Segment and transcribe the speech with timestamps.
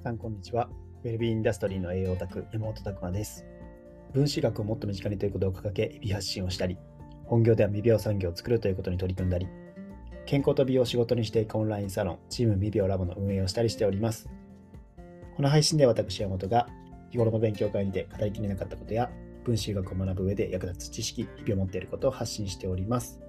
[0.00, 0.70] 皆さん、こんにちは。
[1.04, 3.44] ウェルビーインダストリーの栄養オタク、山本拓馬です。
[4.14, 6.78] 分子学をもっと身近にということを掲げ、美発信をしたり、
[7.26, 9.46] 本業では未病産業を作るということに取り組んだり、
[10.24, 14.30] 健康と美容を仕事にしていくオンラインサロン、チーム未病ラボの運営をしたりしております。
[15.36, 16.66] この配信では私、山本が
[17.10, 19.10] 日頃の勉強会にて語りきれなかったことや、
[19.44, 23.20] 分子学を学ぶ上で役立つ知識、日々を持っていることを発信しております。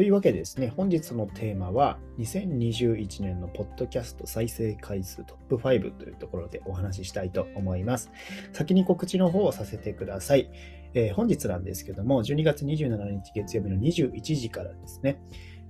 [0.00, 8.10] というわけでですね、本日のテーマは、2021年のポッドキャスト再生回数トップ5というところでお話ししたいと思います。
[8.54, 10.50] 先に告知の方をさせてください。
[10.94, 15.20] えー、本日なんですけども、12月27日月曜日の21時からですね、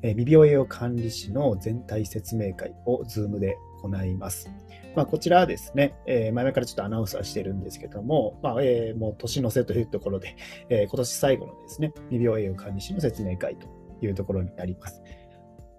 [0.02, 4.48] えー、未病栄養管理士の全体説明会を Zoom で行います。
[4.94, 10.36] まあ、こちらはですね、えー、前々からちょっとアナウンスはしてるんですけども、まあえ、もう年の瀬というところで、
[10.69, 15.02] えー、今年最後のですね、未病栄養管理士の説明会というところになります。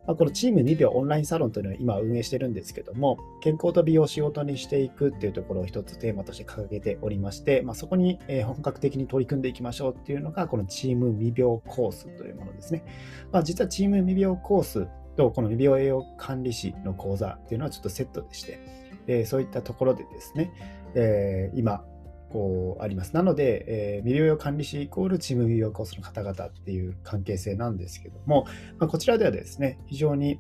[0.07, 12.84] まあ、このチーム2秒オンラインサロンというのは今運営してるんですけども、健康と美容を仕事にしていくっていうところを一つテーマとして掲げておりまして、まあ、そこに本格的に取り組んでいきましょうっていうのが、このチーム未病コースというものですね。
[13.31, 18.59] まあ、実はチーム未病コースとこの未病栄養管理士の講座っていうのはちょっとセットでして、
[19.07, 20.51] え、そういったところでですね、
[20.96, 21.85] え、今
[22.32, 23.13] こうあります。
[23.13, 28.46] なので、えー、未療養管理士イコールチーム未療コースの方々っていう関係性なんですけども、
[28.79, 30.40] まあ、こちらではですね、非常に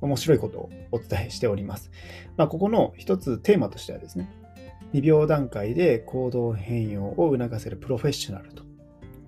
[0.00, 1.90] 面白いことをお伝えしております。
[2.36, 4.30] まあ、ここの一つテーマとしてはですね、
[4.92, 8.64] 未病段階で行動変容を促せるプロフェッショナルと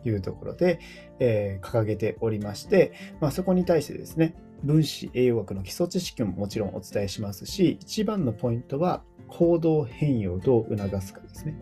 [0.05, 0.81] いうところで、
[1.19, 11.59] えー、掲げておりまして、まあ、そこに対してですね、分子栄養学の基礎知識ももちろんお伝えしますし、一番のポイントは行動変容をどう促すかですね。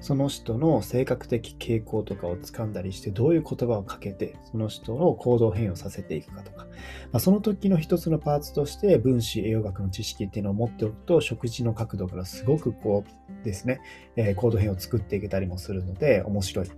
[0.00, 6.68] その人の性格的傾向とかをつかんだりして、どういう言葉をかけて、その人の行動変容させていくかとか、ま
[7.14, 13.80] あ、その時の一つのパーツとして、分子栄養学の知識っていうのを持っておくと、食事の角度からすごくこうですね、
[14.16, 16.70] えー、行動変容を作っていけたりもするので、面白い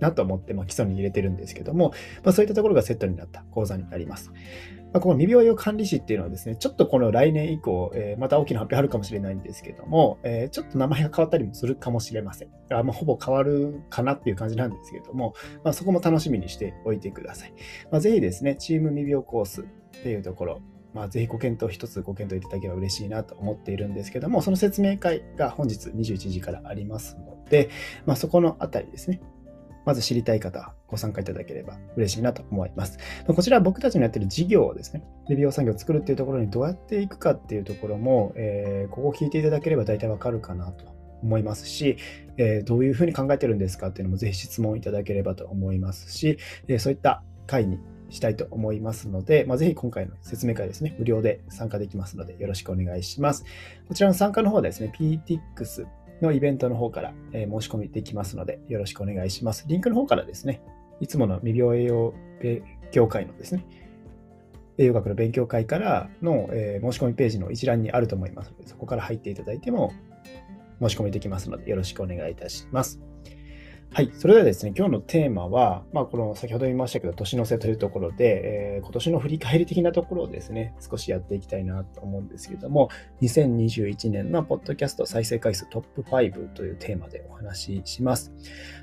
[0.00, 4.32] なと思って、まあ、基礎に入れてるんですけども、まあ、そういったところがセットになった講座になります。
[4.94, 12.48] まあ、この未病用管理士っていうのはですね、ちょっとこの来年以降、えー、また大きな発表あるかもしれないんですけども、えー、ちょっと名前が変わったりもするかもしれません。
[12.70, 15.34] あまあ、ほぼ変わるかなっていう感じなんですけども、
[15.64, 17.54] まあ、そこも楽しみにしておいてください。
[17.90, 19.64] まあ、ぜひですね、チーム未病コースっ
[20.04, 20.62] ていうところ、
[20.92, 27.68] まあ、ぜひご検討、一つご検討いただければ嬉しいなと思っているんですけども、その説明会が本日21時からありますので、
[28.06, 29.20] まあ、そこのあたりですね、
[29.84, 32.98] まず知りたい方、ご参加いただければ嬉しいなと思います。
[33.26, 41.96] こちらは僕たちのやってる事業をですね、レビュー産業を作るっていうところにどうやっていくかっていうところも、えー、ここを聞いていただければ大体わかるかなと思いますし、
[42.36, 47.78] えー、どういうふうに考えてるんですかっていうのもぜひ質問いただければと思いますし、えー、そういった会に
[48.10, 53.44] したいと思いますので、まあ、ぜひ今回の説明会ですね、無料で参加できますのでよろしくお願いします。
[53.88, 55.86] こちらの参加の方はですね、PTX
[56.24, 59.64] のイベントの方から、え申し込みできますので、よろしくお願いします。
[59.68, 60.62] リンクの方からですね、
[61.00, 63.64] いつもの未病栄養勉強会のですね、
[64.78, 69.92] 栄養学の勉強会からの、え申し込みページの一覧にあると思いますので、そこから入っていただいても
[70.80, 73.00] 申し込みできますので、よろしくお願いいたします。
[73.96, 74.10] はい。
[74.12, 82.88] それではですね、今日のテーマは、まあ、この先ほど言いましたけど、年の瀬というところで、えー、今年の振り返り的なところをですね、少しやっていきたいなと思うんですけども、
[83.22, 88.32] 2021年のポッドキャスト再生回数トップ5というテーマでお話しします。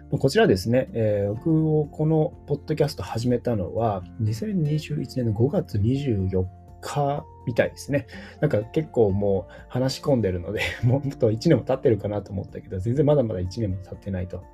[0.10, 6.46] こちらですね、えー、僕をこのポッドキャスト始めたのは、2021年の5月24
[6.80, 8.08] 日みたいですね。
[8.40, 14.46] なんか結構もう話し込んでるので、 もっと1年も経ってるかなと思ったけど、全然まだまだ1年も経ってないと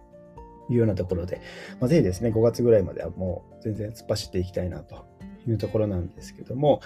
[0.69, 1.41] いうようなところで、
[1.79, 5.05] まあ、ぜひですね、5月ぐらいまではもう全然突っ走っていきたいなと
[5.47, 6.81] いうところなんですけども、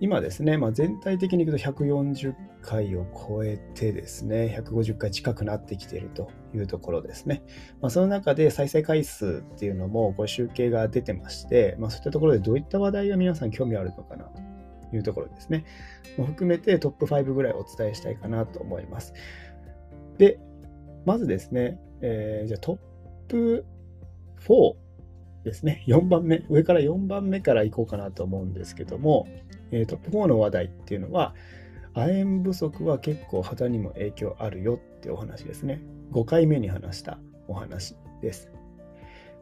[0.00, 7.42] 今ですね、まあ、全体的にいくと140回を超えてですね、150回近くなってきているというところですね。
[7.80, 15.64] まあ、その中で再生回数っていうのもこれ集計が出てまして、まあ、そういったところでどういった話題が皆さん興味あるのかなというところですね。
[16.16, 19.12] も含めてトップ5ぐらいお伝えしたいかなと思います。
[20.18, 20.38] で、
[21.04, 22.82] まずですね、えー、じゃあトップ
[23.34, 24.74] 4
[25.44, 25.84] ですね。
[25.88, 29.26] 4番目、上から4番目からいこうかなと思うんですけども、
[29.70, 31.34] えー、トップ4の話題っていうのは、
[31.94, 35.80] 亜鉛不足は結構肌にも影響あるよってお話ですね。
[36.12, 37.18] 5回目に話した
[37.48, 38.50] お話です。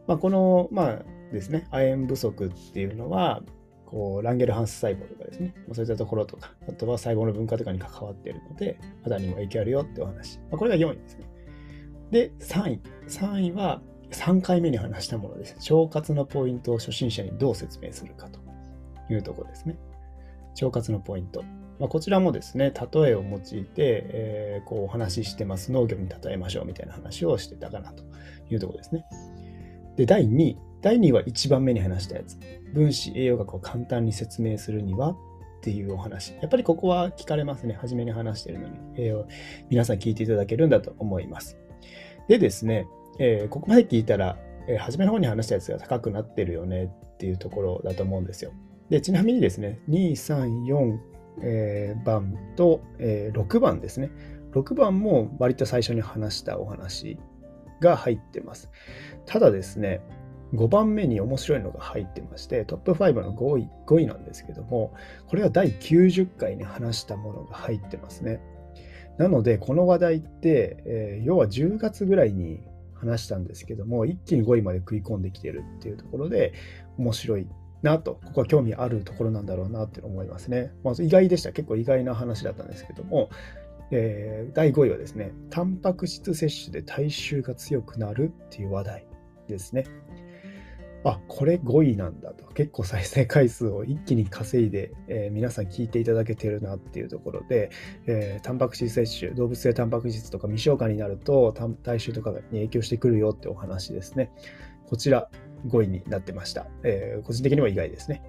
[0.07, 3.43] まあ、この、まあですね、亜鉛不足っていうのは、
[3.87, 10.39] こうランゲルハンス細胞とかですね、そういったところとか、あとは細胞の分化とかに関わっているので、肌にも影響あるよってお話。
[10.51, 11.27] まあ、これが4位ですね。
[12.11, 12.81] で、3位。
[13.09, 15.73] 3位は3回目に話したものです。
[15.73, 18.41] 腸活のポイントを初心者にどう説明するかと
[19.13, 19.77] いうところですね。
[20.55, 21.43] 腸活のポイント。
[21.79, 25.73] まあ、こちらもですね、例えを用いて、えー、こうお話ししてます。
[25.73, 28.05] 農業に例えましょうみたいな話をしてたかなと
[28.49, 29.05] いうところですね。
[29.97, 30.59] で、第2位。
[30.81, 32.39] 第2位は1番目に話したやつ。
[32.73, 35.17] 分子栄養学を簡単に説明するにはっ
[35.63, 36.35] ていうお話。
[36.35, 37.75] やっぱりここは聞かれますね。
[37.75, 39.25] 初めに話してるのに、えー、
[39.71, 41.59] 皆さん聞いていただけるんだと思います。
[42.29, 42.87] でですね、
[43.19, 48.53] えー、ここまで聞いたら、えー、初めの方に話したやつが高くなってるよねっていうところだと思うんですよ。
[48.91, 50.99] で、ちなみにですね、2、3、4、
[51.43, 54.11] えー、番と、えー、6番ですね。
[54.53, 57.19] 6番も割と最初に話したお話
[57.81, 58.71] が入ってます。
[59.27, 60.01] ただですね、
[60.55, 64.95] 5番目に面白いのが入ってまして、トップ5の5位 ,5 位なんですけども、
[65.27, 68.41] これは第90回に話したものが入ってますね。
[69.19, 72.61] なので、この話題って、えー、要は10月ぐらいに
[72.95, 76.53] 話したんですけども、一気に5位まで食い込んできてるっていうところで、
[76.99, 77.47] 面白い
[77.83, 80.73] なと、ここは興味あるところなんだろうなって思いますね。
[80.83, 81.53] まず意外でした。
[81.53, 83.31] 結構意外な話だったんですけども、
[83.91, 89.07] えー、第5位はですね、タンパク質摂取で体臭が強くなるっていう話題
[89.49, 89.85] ですね。
[91.05, 92.47] あ、これ5位なんだと。
[92.55, 97.71] 結構再生回数を一気に稼いで、えー、皆さん聞いていただけてるなっていうところで、
[98.07, 101.53] えー、タンパク質摂取、動物性タンパク質とか未消化になると
[101.83, 104.33] 体臭とかに影響してくるよってお話ですね。
[104.87, 105.29] こちら
[105.69, 106.67] 5位になってました。
[106.85, 108.23] えー、個人的には意外ですね。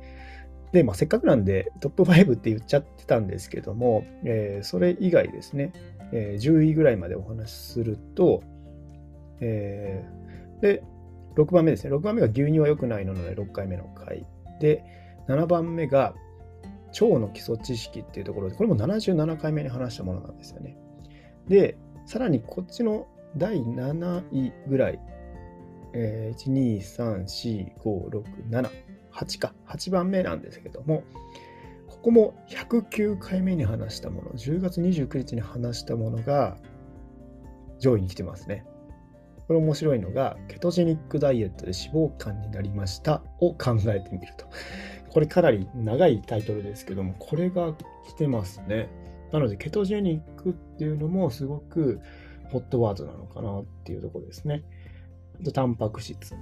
[0.74, 5.72] で、まあ、せっかくなんでトップ5って言っちゃってたんですけども、えそれ以外ですね、
[6.12, 8.44] え10位ぐらいまでお話しすると、
[9.39, 10.04] え
[10.60, 10.83] で、
[11.35, 11.95] 6番目ですね。
[11.95, 14.25] 6番目が牛乳は良くないので6回目の回。
[14.59, 14.83] で、
[15.27, 16.15] 7番目が
[17.01, 20.77] 腸の基礎知識っていうところで、これも77回目に話したものなんですよね。
[21.47, 24.99] で、さらにこっちの第7位ぐらい、
[25.93, 28.69] えー、1、2、3、4、5、6、7、
[29.11, 31.03] 8か、8番目なんですけども、
[31.88, 36.57] ここも109回目に話したもの、10月29日に話したものが
[37.79, 38.65] 上位に来てますね。
[39.47, 44.47] これ面白いのが、ケトジェニックダイエットで脂肪肝になりましたを考えてみると。
[45.12, 47.74] これかなり長いタイトルですけども、これが
[48.07, 48.89] 来てますね。
[49.31, 52.01] なので、ケトジェニックっていうのもすごく
[52.50, 54.63] ホットワードなのかなっていうところですね。
[55.39, 56.36] あと、タンパク質。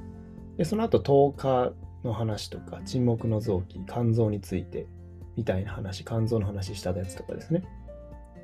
[0.58, 1.74] で、その後、10日
[2.04, 4.88] の話とか、沈黙の臓器、肝臓について
[5.36, 7.64] みたいな話、肝臓の話したやつとかですね。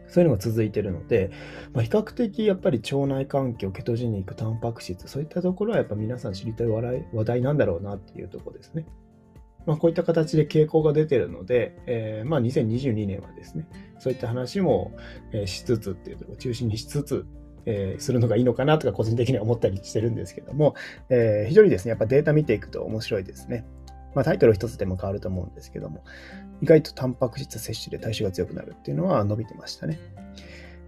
[0.09, 1.31] そういうのが続いてるので、
[1.73, 8.85] まあ、比較的やっぱり腸内環境、ケトジニック、タンパク質、そういったところはやっぱ皆さん知りたい話題なんだろうなっていうとこですね。
[9.65, 13.67] まあ、こういった形で傾向が出てるので、えー、まあ2022年はですね、
[13.99, 14.93] そういった話も、
[15.45, 17.25] しつつっていうところを中心にしつつ、
[17.65, 20.75] えー、するのがいいのかなとか個人的には思ったりしてるんですけども、
[21.09, 23.65] えー、非常にですね、やっぱデータ見ていくと面白いですね。
[24.15, 26.03] まあ、タイトル一つでも変わると思うんですけども、
[26.61, 29.99] 意外とタンパク質摂取で体臭が強くなるっていうのは伸びてましたね。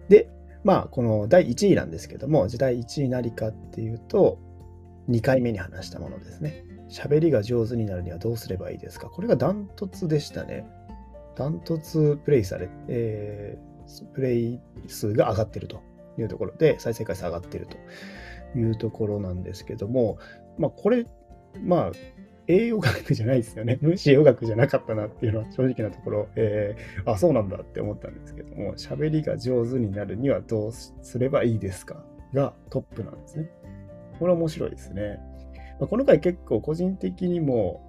[0.10, 0.30] で、
[0.64, 4.38] まあ、この第1位なんですけども、じゃ第1位何かっていうと、
[5.10, 6.64] 2回目に話したものですね。
[6.90, 9.10] 喋りが上手になるにはどうすればいいですか？
[9.10, 10.68] これがダントツでしたね。
[11.36, 15.82] ダントツプレイされ、えー、プレイ数が上がってると
[16.18, 17.78] いうところで、再生回数上がってると
[18.60, 20.18] いうところなんですけども、
[20.58, 21.06] まあ、これ、
[21.64, 21.92] まあ、
[22.48, 23.78] 栄養学じゃないですよね。
[23.82, 32.04] 分子栄養学じゃなかったなっていうのは正直なところ、えー、あ、そうなんだって思ったんですけども、喋りが上手になるにはどうすればいいですか？
[32.34, 33.50] がトップなんですね。
[34.20, 35.20] これは面白いですね。
[35.80, 37.82] まあ、この回結構個人的にも、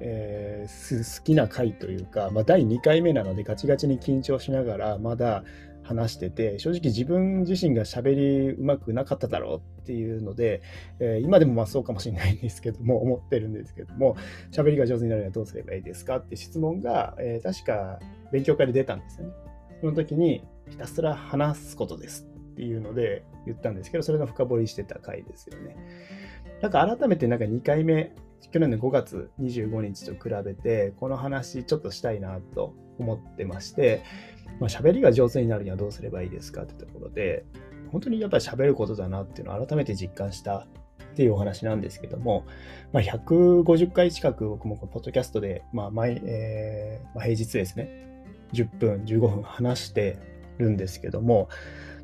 [0.00, 5.44] えー、好きな回というか、まあ、第2回目なのでガチガチに緊張しながらまだ
[5.84, 10.62] 話してて、正直自分自身が喋りうまくなかっただろうっていうので、
[10.98, 14.16] えー、今でもまあそうかもしれないんですけども、思ってるんですけども、
[14.50, 18.00] 喋りが上手になるにはどうすればいいですかって質問が、えー、確か
[18.32, 19.32] 勉強会で出たんですよね。
[19.80, 25.76] その時に、ひたすら話すことですっていうので言ったんですけど、それが深掘りしてた回ですよね。
[26.62, 28.14] なんか改めてなんか2回目、
[28.50, 34.02] 去年の5月25日と比べて、この話ちょっとしたいなと思ってまして、
[34.60, 37.44] まあ、喋りが上手になるにはどうすればいいですかってところで、
[37.90, 40.66] 本当にやっぱり喋ることだなっていうのを改めて実感した
[41.12, 42.44] っていうお話なんですけども、
[42.92, 50.18] まあ、150回近く僕もこのポッドキャストで、まあ毎えーまあ、平日ですね、10分、15分話して
[50.58, 51.48] るんですけども、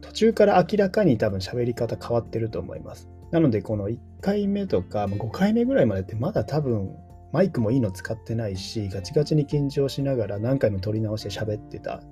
[0.01, 3.09] 途中から明らかに多分喋り方変わってると思います。
[3.31, 6.97] なので、この1回目とか5回目ぐらいまでってまだ多分
[7.33, 12.03] マイクもいいの使ってないし、ガチガチに緊張しながら何回も撮り直して喋ってた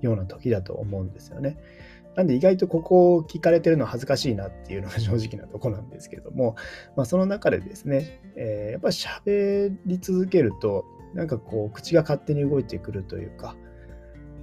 [0.00, 1.56] ような時だと思うんですよね。
[2.16, 6.54] なんで意外とここを聞かれてるのは恥ずかしいなっていうのが正直なとこなんですけども、
[6.96, 13.56] まあ、その中でですね、えー、やっぱり喋り続けると、なんかこう、口が勝手に動いてくるというか、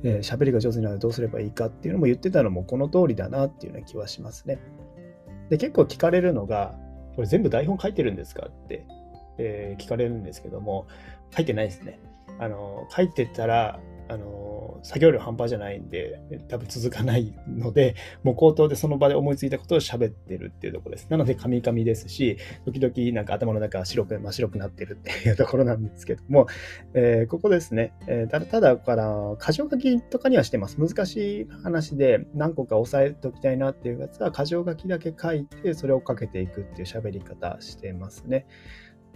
[0.03, 4.59] えー、喋りが上手になるどうすればいいかっていうのも言ってたのもこの通りだなっていうような気はしますね。
[5.51, 6.73] で、結構聞かれるのが、
[7.17, 8.85] これ全部台本書いてるんですかって、
[9.37, 10.87] えー、聞かれるんですけども、
[11.35, 11.99] 書いてないですね。
[12.39, 13.77] あの、書いてたら、
[14.11, 21.07] あの、作業量半端じゃないんで、多分続かないので、 もう口頭でその場で思いついたことを喋ってるっていうとこです。
[21.09, 26.47] なので、カミカミですし、時々なんか頭の中白く、真っ白くなってるっていうところなんですけども、
[26.93, 30.77] えー、ここですね、えー、ただ、ただから、箇条書きとかにはしてます。
[30.77, 38.45] 難しい話で何個か押さえておきたいなっていうやつは、箇条書きだけ書いて、それをかけていくっていう喋り方してますね。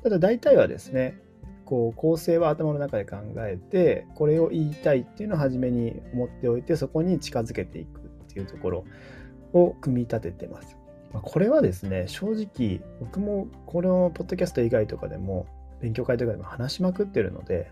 [0.04, 1.20] ただ、大体はですね、
[1.66, 8.04] こう構成は頭の中で考えてこれを言いたいっていうのを初めに思っておいてそこに近づけていくっ
[8.34, 8.86] ていうところ
[9.54, 10.78] を組み立ててます。
[11.12, 15.48] ま、これはですね正直僕もこのポッドキャスト以外とかでも
[15.82, 17.72] 勉強会とかでも話しまくってるので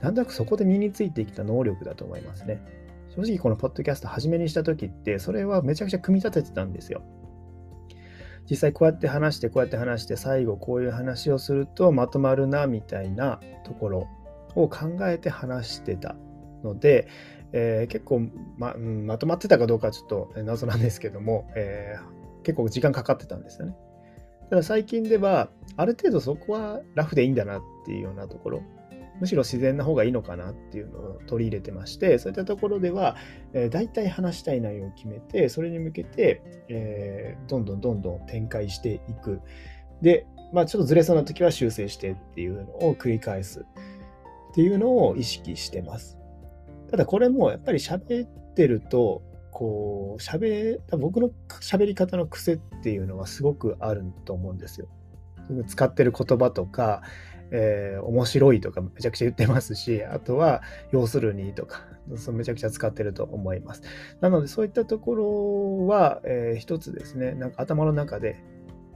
[0.00, 2.60] なんとなくそこで身についてきた能力だと思いますね。
[3.14, 7.02] 正直このポッドキャスト初めにした時ってそれはめちゃくちゃ組み立ててたんですよ。
[8.48, 14.08] 実際こうやって話してこうやって話して最後こういう話をするとまとまるなみたいなところ
[14.54, 16.16] を考えて話してた
[16.62, 17.08] ので、
[17.52, 23.76] えー、結構ま、まとまってたかどうかちょっと謎なんですけども、えー、結構時間かかってたんですよね。
[24.48, 28.62] ただ最近ではある程度そこはラフでいいんだなっていうようなところ
[29.20, 33.16] むしろ自然な方がいいのかなっていうのを取り入れてまして、そういったところでは、
[33.52, 39.40] えー、大体話したい内容を決めて、それに向けて、えー、どんどんどんどん展開していく。
[40.02, 46.18] で、まあちょっとずれそうな時は修正してっていうのを繰り返すっていうのを意識してます。
[46.90, 51.30] ただこれもやっぱり喋ってると、こう、喋、僕の
[51.62, 54.88] 喋り方の癖っていうのはすごくあると思うんですよ。
[55.66, 57.02] 使ってる言葉とか、
[57.50, 60.62] えー、面白いとかめちゃくちゃ言ってますし、あとは、
[60.92, 61.84] 要するにとか、
[62.16, 63.82] そめちゃくちゃ使ってると思います。
[64.20, 68.42] なので、そういったところは、えー、一つですね、なんか頭の中で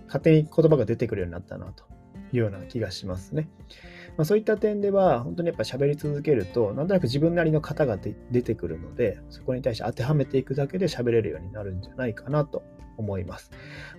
[0.07, 1.85] 勝手に言葉が出てくるようになったなと
[2.33, 3.49] いうような気がしますね。
[4.17, 12.63] まあ、そういった点では、本当にやっぱ喋り続けると、なんとなく自分なりの型が出てくるので、そこに対して当てはめていくだけで喋れるようになるんじゃないかなと
[13.01, 13.51] 思います。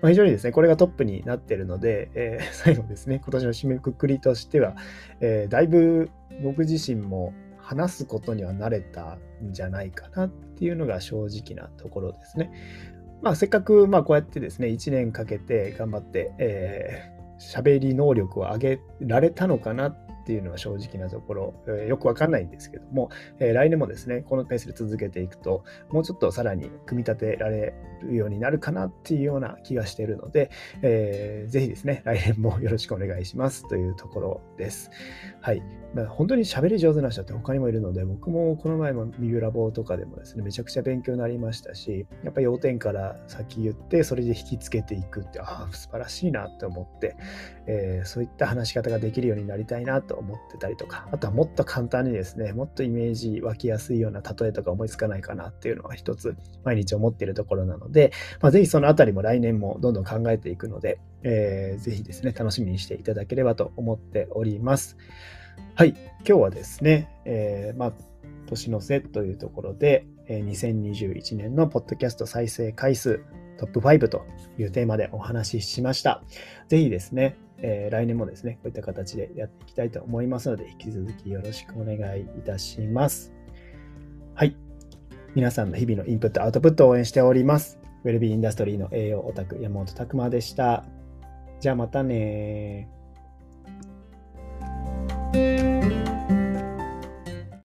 [0.02, 4.76] まあ、非常にですね、これがトップになっているので、えー、 最後ですね、今年の締めくくりとしては、
[5.20, 6.10] えー、だいぶ
[6.44, 12.52] 僕自身も話すことには慣れたんじゃないかなっていうのが正直なところですね。
[13.22, 19.96] まあ、せっかくまあこうやってですね、1年かけて頑張って、えー、喋り能力を上げられたのかなっ
[20.32, 23.10] ていうのは正直なところ、えー、よくわかんないんですけども、
[23.40, 30.50] えー、来年もですね、このペースで続けていくと、もうちょっとさらに組み立てられるようになるかなっていうような気がしているので、
[30.82, 34.90] えー、ぜひですね、来年もよろしくお願いしますというところです。
[35.42, 35.62] はい。
[35.94, 47.18] まあ、本当に喋り上手な人って他にもいるので、僕もこの前もミューラボとかでもですね、めちゃくちゃ勉強になりましたし、やっぱり要点から先言って、それで引きつけていくって、ああ、素晴らしいなって思って、
[47.68, 58.12] えー、そういった話し方ができるようになりたいなと思ってたりとか、あとはもっと簡単にですね、もっとイメージ湧きやすいような例えとか思いつかないかなっていうのは一つ毎日思っているところなので、
[58.42, 64.98] まあ、ぜひそのあたりも来年もどんどん考えていくので、えー、ぜひですね、楽しみにしていただければと思っております。
[65.76, 67.94] はい、今日はですね、えー、まあ、
[68.48, 73.24] 年の瀬というところで、え、2021年のポッドキャスト再生回数
[73.58, 74.26] トップ5と
[74.58, 76.24] いうテーマでお話ししました。
[76.68, 83.34] ぜひですね、えー、来年もですね、こういった形でやっていきたいと思いますので、引き続きよろしくお願いいたします。
[84.34, 84.56] はい。
[85.36, 87.80] 皆さんの日々のインプット、アウトプットを応援しております。
[88.04, 90.86] ウェルビーインダストリーの栄養オタク、山本拓馬でした。
[91.60, 92.90] じゃあまたね